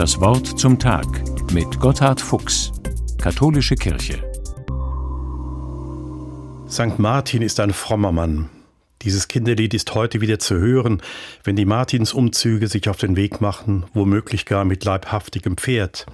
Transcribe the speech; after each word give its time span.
Das 0.00 0.18
Wort 0.18 0.58
zum 0.58 0.78
Tag 0.78 1.04
mit 1.52 1.78
Gotthard 1.78 2.22
Fuchs, 2.22 2.72
Katholische 3.20 3.74
Kirche. 3.74 4.24
St. 6.66 6.98
Martin 6.98 7.42
ist 7.42 7.60
ein 7.60 7.74
frommer 7.74 8.10
Mann. 8.10 8.48
Dieses 9.02 9.28
Kinderlied 9.28 9.74
ist 9.74 9.94
heute 9.94 10.22
wieder 10.22 10.38
zu 10.38 10.54
hören, 10.54 11.02
wenn 11.44 11.54
die 11.54 11.66
Martinsumzüge 11.66 12.66
sich 12.68 12.88
auf 12.88 12.96
den 12.96 13.14
Weg 13.14 13.42
machen, 13.42 13.84
womöglich 13.92 14.46
gar 14.46 14.64
mit 14.64 14.86
leibhaftigem 14.86 15.58
Pferd. 15.58 16.06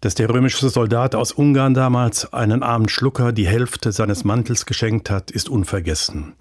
Dass 0.00 0.16
der 0.16 0.28
römische 0.28 0.68
Soldat 0.68 1.14
aus 1.14 1.30
Ungarn 1.30 1.74
damals 1.74 2.32
einen 2.32 2.64
armen 2.64 2.88
Schlucker 2.88 3.30
die 3.30 3.46
Hälfte 3.46 3.92
seines 3.92 4.24
Mantels 4.24 4.66
geschenkt 4.66 5.08
hat, 5.08 5.30
ist 5.30 5.48
unvergessen. 5.48 6.32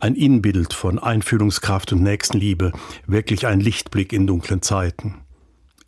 Ein 0.00 0.16
Inbild 0.16 0.74
von 0.74 0.98
Einfühlungskraft 0.98 1.94
und 1.94 2.02
Nächstenliebe, 2.02 2.72
wirklich 3.06 3.46
ein 3.46 3.60
Lichtblick 3.60 4.12
in 4.12 4.26
dunklen 4.26 4.60
Zeiten. 4.60 5.23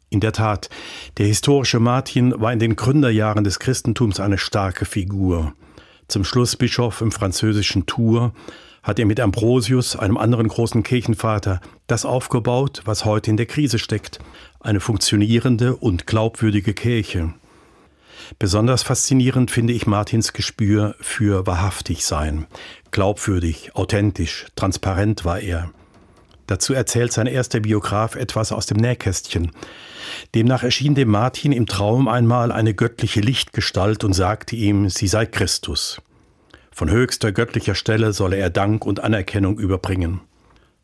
In 0.09 0.21
der 0.21 0.33
Tat, 0.33 0.71
der 1.19 1.27
historische 1.27 1.81
Martin 1.81 2.33
war 2.41 2.53
in 2.53 2.61
den 2.61 2.77
Gründerjahren 2.77 3.43
des 3.43 3.59
Christentums 3.59 4.21
eine 4.21 4.39
starke 4.39 4.85
Figur. 4.85 5.53
Zum 6.07 6.25
Schluss 6.25 6.57
Bischof 6.57 7.01
im 7.01 7.11
französischen 7.11 7.87
Tours 7.87 8.31
hat 8.85 9.01
er 9.01 9.07
mit 9.07 9.19
Ambrosius, 9.19 9.97
einem 9.97 10.17
anderen 10.17 10.47
großen 10.47 10.85
Kirchenvater, 10.85 11.61
das 11.89 12.05
aufgebaut, 12.05 12.83
was 12.85 13.05
heute 13.05 13.31
in 13.31 13.37
der 13.37 13.47
Krise 13.47 13.81
steckt, 13.81 14.21
eine 14.61 14.79
funktionierende 14.79 15.75
und 15.75 16.07
glaubwürdige 16.07 16.73
Kirche. 16.73 17.35
Besonders 18.39 18.85
faszinierend 18.85 19.51
finde 19.51 19.73
ich 19.73 19.89
Martins 19.89 20.33
Gespür 20.33 20.95
für 21.01 21.49
wahrhaftig 21.49 22.07
sein. 22.07 22.47
Glaubwürdig, 22.93 23.75
authentisch, 23.75 24.47
transparent 24.55 25.25
war 25.25 25.41
er. 25.41 25.71
Dazu 26.47 26.75
erzählt 26.75 27.13
sein 27.13 27.27
erster 27.27 27.61
Biograf 27.61 28.15
etwas 28.15 28.53
aus 28.53 28.67
dem 28.67 28.77
Nähkästchen. 28.77 29.51
Demnach 30.35 30.63
erschien 30.63 30.95
dem 30.95 31.09
Martin 31.09 31.53
im 31.53 31.67
Traum 31.67 32.07
einmal 32.09 32.53
eine 32.53 32.75
göttliche 32.75 33.21
Lichtgestalt 33.21 34.05
und 34.05 34.13
sagte 34.13 34.55
ihm, 34.55 34.89
sie 34.89 35.09
sei 35.09 35.27
Christus. 35.27 36.01
Von 36.71 36.91
höchster 36.91 37.33
göttlicher 37.33 37.75
Stelle 37.75 38.13
solle 38.13 38.37
er 38.37 38.51
Dank 38.51 38.87
und 38.87 39.03
Anerkennung 39.03 39.59
überbringen. 39.59 40.21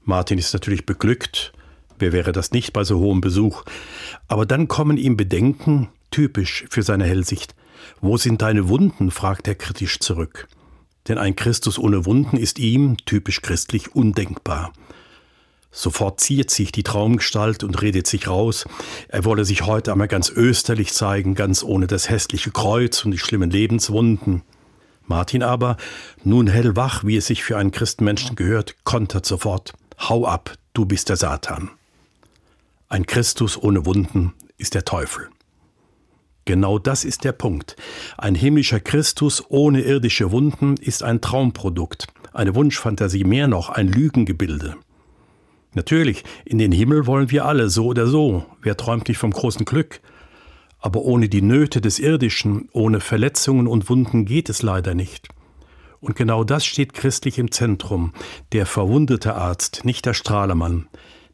Martin 0.04 0.38
ist 0.38 0.52
natürlich 0.52 0.86
beglückt, 0.86 1.52
wer 1.98 2.12
wäre 2.12 2.32
das 2.32 2.50
nicht 2.50 2.72
bei 2.72 2.82
so 2.82 2.98
hohem 2.98 3.20
Besuch, 3.20 3.62
aber 4.26 4.46
dann 4.46 4.66
kommen 4.66 4.96
ihm 4.96 5.16
Bedenken, 5.16 5.90
typisch 6.10 6.64
für 6.70 6.82
seine 6.82 7.04
Hellsicht. 7.04 7.54
Wo 8.00 8.16
sind 8.16 8.42
deine 8.42 8.68
Wunden? 8.68 9.10
fragt 9.10 9.46
er 9.46 9.54
kritisch 9.54 10.00
zurück. 10.00 10.48
Denn 11.08 11.18
ein 11.18 11.36
Christus 11.36 11.78
ohne 11.78 12.04
Wunden 12.04 12.36
ist 12.36 12.58
ihm, 12.58 12.96
typisch 13.04 13.42
christlich, 13.42 13.94
undenkbar. 13.94 14.72
Sofort 15.74 16.20
ziert 16.20 16.50
sich 16.50 16.70
die 16.70 16.82
Traumgestalt 16.82 17.64
und 17.64 17.80
redet 17.80 18.06
sich 18.06 18.28
raus, 18.28 18.66
er 19.08 19.24
wolle 19.24 19.46
sich 19.46 19.64
heute 19.64 19.90
einmal 19.90 20.06
ganz 20.06 20.28
österlich 20.28 20.92
zeigen, 20.92 21.34
ganz 21.34 21.64
ohne 21.64 21.86
das 21.86 22.10
hässliche 22.10 22.50
Kreuz 22.50 23.02
und 23.06 23.10
die 23.10 23.18
schlimmen 23.18 23.50
Lebenswunden. 23.50 24.42
Martin 25.06 25.42
aber, 25.42 25.78
nun 26.22 26.46
hellwach, 26.46 27.04
wie 27.04 27.16
es 27.16 27.26
sich 27.26 27.42
für 27.42 27.56
einen 27.56 27.72
Christenmenschen 27.72 28.36
gehört, 28.36 28.76
kontert 28.84 29.24
sofort. 29.24 29.72
Hau 29.98 30.26
ab, 30.26 30.54
du 30.74 30.84
bist 30.84 31.08
der 31.08 31.16
Satan. 31.16 31.70
Ein 32.88 33.06
Christus 33.06 33.60
ohne 33.60 33.86
Wunden 33.86 34.34
ist 34.58 34.74
der 34.74 34.84
Teufel. 34.84 35.30
Genau 36.44 36.78
das 36.78 37.04
ist 37.04 37.24
der 37.24 37.32
Punkt. 37.32 37.76
Ein 38.18 38.34
himmlischer 38.34 38.80
Christus 38.80 39.42
ohne 39.48 39.80
irdische 39.80 40.32
Wunden 40.32 40.76
ist 40.76 41.02
ein 41.02 41.22
Traumprodukt, 41.22 42.08
eine 42.34 42.54
Wunschfantasie, 42.54 43.24
mehr 43.24 43.48
noch 43.48 43.70
ein 43.70 43.88
Lügengebilde. 43.88 44.76
Natürlich, 45.74 46.24
in 46.44 46.58
den 46.58 46.72
Himmel 46.72 47.06
wollen 47.06 47.30
wir 47.30 47.46
alle, 47.46 47.70
so 47.70 47.86
oder 47.86 48.06
so. 48.06 48.44
Wer 48.60 48.76
träumt 48.76 49.08
nicht 49.08 49.18
vom 49.18 49.30
großen 49.30 49.64
Glück? 49.64 50.00
Aber 50.78 51.02
ohne 51.02 51.28
die 51.28 51.42
Nöte 51.42 51.80
des 51.80 51.98
Irdischen, 51.98 52.68
ohne 52.72 53.00
Verletzungen 53.00 53.66
und 53.66 53.88
Wunden 53.88 54.24
geht 54.24 54.48
es 54.48 54.62
leider 54.62 54.94
nicht. 54.94 55.28
Und 56.00 56.16
genau 56.16 56.42
das 56.42 56.66
steht 56.66 56.94
christlich 56.94 57.38
im 57.38 57.52
Zentrum. 57.52 58.12
Der 58.50 58.66
verwundete 58.66 59.34
Arzt, 59.34 59.84
nicht 59.84 60.04
der 60.04 60.14
Strahlemann. 60.14 60.88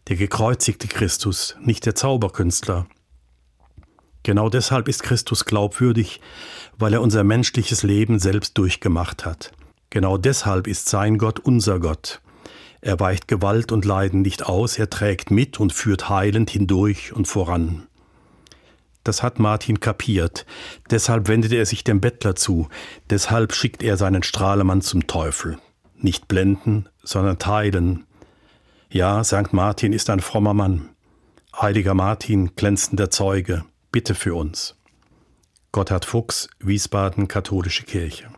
Der 0.09 0.17
gekreuzigte 0.17 0.87
Christus, 0.89 1.57
nicht 1.61 1.87
der 1.87 1.95
Zauberkünstler. 1.95 2.87
Genau 4.23 4.51
deshalb 4.51 4.89
ist 4.89 5.03
Christus 5.03 5.47
glaubwürdig, 5.47 6.21
weil 6.77 6.93
er 6.93 7.01
unser 7.01 7.25
menschliches 7.25 7.83
Leben 7.83 8.19
selbst 8.19 8.59
durchgemacht 8.59 9.25
hat. 9.25 9.53
Genau 9.91 10.19
deshalb 10.19 10.67
ist 10.67 10.89
sein 10.91 11.17
Gott 11.17 11.41
unser 11.41 11.81
Gott. 11.81 12.21
Er 12.81 13.00
weicht 13.00 13.28
Gewalt 13.28 13.72
und 13.72 13.84
Leiden 13.84 14.22
nicht 14.22 14.47
aus, 14.47 14.78
er 14.78 14.89
trägt 14.89 15.31
mit 15.31 15.59
und 15.59 15.72
führt 15.72 16.09
heilend 16.09 16.50
hindurch 16.50 17.12
und 17.12 17.27
voran. 17.27 17.89
Das 19.05 19.22
hat 19.22 19.39
Martin 19.39 19.81
kapiert. 19.81 20.44
Deshalb 20.91 21.28
wendet 21.28 21.53
er 21.53 21.65
sich 21.65 21.83
dem 21.83 22.00
Bettler 22.00 22.37
zu. 22.37 22.69
Deshalb 23.09 23.55
schickt 23.55 23.83
er 23.83 23.97
seinen 23.97 24.22
Strahlemann 24.22 24.83
zum 24.83 25.06
Teufel. 25.06 25.59
Nicht 25.97 26.28
blenden, 26.28 26.88
sondern 27.03 27.38
teilen. 27.38 28.05
Ja, 28.91 29.25
St. 29.25 29.53
Martin 29.53 29.93
ist 29.93 30.11
ein 30.11 30.21
frommer 30.21 30.55
Mann. 30.55 30.91
Heiliger 31.59 31.94
Martin, 31.94 32.55
glänzender 32.55 33.11
Zeuge, 33.11 33.65
bitte 33.91 34.15
für 34.15 34.34
uns. 34.34 34.77
Gotthard 35.72 36.05
Fuchs, 36.05 36.49
Wiesbaden, 36.61 37.28
Katholische 37.28 37.84
Kirche. 37.84 38.28